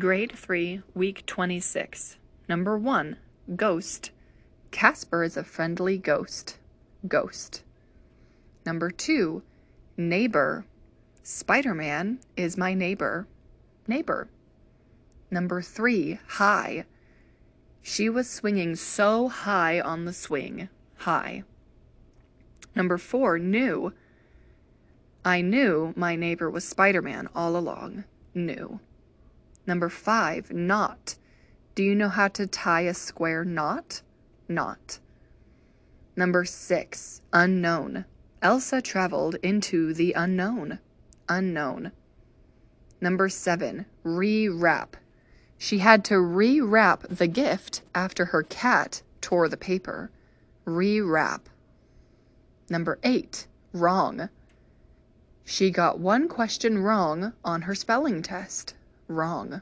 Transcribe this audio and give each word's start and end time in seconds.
Grade 0.00 0.32
3, 0.32 0.80
Week 0.94 1.26
26. 1.26 2.16
Number 2.48 2.78
1. 2.78 3.18
Ghost. 3.54 4.12
Casper 4.70 5.22
is 5.22 5.36
a 5.36 5.44
friendly 5.44 5.98
ghost. 5.98 6.56
Ghost. 7.06 7.62
Number 8.64 8.90
2. 8.90 9.42
Neighbor. 9.98 10.64
Spider 11.22 11.74
Man 11.74 12.18
is 12.34 12.56
my 12.56 12.72
neighbor. 12.72 13.28
Neighbor. 13.86 14.30
Number 15.30 15.60
3. 15.60 16.18
High. 16.28 16.86
She 17.82 18.08
was 18.08 18.30
swinging 18.30 18.76
so 18.76 19.28
high 19.28 19.82
on 19.82 20.06
the 20.06 20.14
swing. 20.14 20.70
High. 20.96 21.44
Number 22.74 22.96
4. 22.96 23.38
Knew. 23.38 23.92
I 25.26 25.42
knew 25.42 25.92
my 25.94 26.16
neighbor 26.16 26.48
was 26.48 26.66
Spider 26.66 27.02
Man 27.02 27.28
all 27.34 27.54
along. 27.54 28.04
Knew. 28.32 28.80
Number 29.66 29.88
5. 29.88 30.52
Knot. 30.52 31.16
Do 31.74 31.82
you 31.82 31.94
know 31.94 32.08
how 32.08 32.28
to 32.28 32.46
tie 32.46 32.82
a 32.82 32.94
square 32.94 33.44
knot? 33.44 34.02
Knot. 34.48 34.98
Number 36.16 36.44
6. 36.44 37.22
Unknown. 37.32 38.04
Elsa 38.42 38.82
traveled 38.82 39.36
into 39.42 39.94
the 39.94 40.12
unknown. 40.12 40.78
Unknown. 41.28 41.92
Number 43.00 43.28
7. 43.28 43.86
Rewrap. 44.04 44.94
She 45.56 45.78
had 45.78 46.04
to 46.06 46.14
rewrap 46.14 47.06
the 47.08 47.26
gift 47.26 47.82
after 47.94 48.26
her 48.26 48.42
cat 48.42 49.02
tore 49.20 49.48
the 49.48 49.56
paper. 49.56 50.10
Rewrap. 50.66 51.42
Number 52.68 52.98
8. 53.02 53.46
Wrong. 53.72 54.28
She 55.44 55.70
got 55.70 55.98
one 55.98 56.28
question 56.28 56.78
wrong 56.78 57.32
on 57.44 57.62
her 57.62 57.74
spelling 57.74 58.22
test. 58.22 58.74
Wrong. 59.10 59.60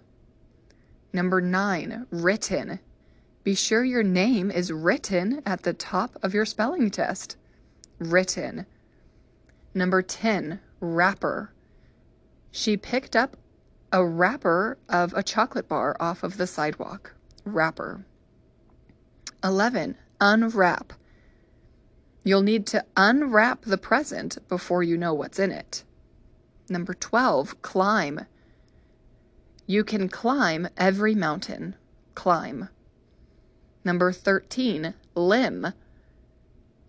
Number 1.10 1.40
9. 1.40 2.06
Written. 2.10 2.80
Be 3.44 3.54
sure 3.54 3.82
your 3.82 4.02
name 4.02 4.50
is 4.50 4.70
written 4.70 5.40
at 5.46 5.62
the 5.62 5.72
top 5.72 6.18
of 6.22 6.34
your 6.34 6.44
spelling 6.44 6.90
test. 6.90 7.38
Written. 7.98 8.66
Number 9.72 10.02
10. 10.02 10.60
Wrapper. 10.80 11.50
She 12.50 12.76
picked 12.76 13.16
up 13.16 13.38
a 13.90 14.04
wrapper 14.04 14.76
of 14.86 15.14
a 15.14 15.22
chocolate 15.22 15.66
bar 15.66 15.96
off 15.98 16.22
of 16.22 16.36
the 16.36 16.46
sidewalk. 16.46 17.14
Wrapper. 17.46 18.04
11. 19.42 19.96
Unwrap. 20.20 20.92
You'll 22.22 22.42
need 22.42 22.66
to 22.66 22.84
unwrap 22.98 23.62
the 23.62 23.78
present 23.78 24.36
before 24.46 24.82
you 24.82 24.98
know 24.98 25.14
what's 25.14 25.38
in 25.38 25.52
it. 25.52 25.84
Number 26.68 26.92
12. 26.92 27.62
Climb. 27.62 28.26
You 29.70 29.84
can 29.84 30.08
climb 30.08 30.66
every 30.78 31.14
mountain. 31.14 31.76
Climb. 32.14 32.70
Number 33.84 34.12
13. 34.12 34.94
Limb. 35.14 35.74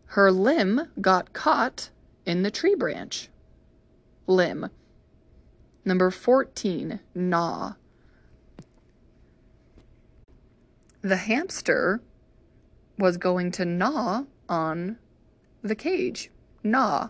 Her 0.06 0.32
limb 0.32 0.88
got 1.02 1.34
caught 1.34 1.90
in 2.26 2.42
the 2.44 2.50
tree 2.50 2.76
branch. 2.76 3.28
Limb. 4.28 4.70
Number 5.84 6.10
14. 6.10 7.02
Gnaw. 7.14 7.74
The 11.02 11.18
hamster 11.18 12.02
was 12.98 13.18
going 13.18 13.52
to 13.52 13.66
gnaw 13.66 14.24
on 14.48 14.98
the 15.62 15.76
cage. 15.76 16.32
Gnaw. 16.64 17.10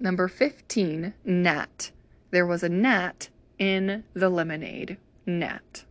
Number 0.00 0.28
15. 0.28 1.12
Gnat. 1.26 1.90
There 2.30 2.46
was 2.46 2.62
a 2.62 2.70
gnat 2.70 3.28
in 3.58 4.04
the 4.14 4.28
lemonade. 4.28 4.98
Gnat. 5.24 5.85